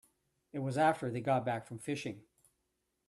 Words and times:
It 0.51 0.57
was 0.63 0.79
after 0.79 1.11
they 1.11 1.21
got 1.21 1.45
back 1.45 1.67
from 1.67 1.77
fishing. 1.77 2.23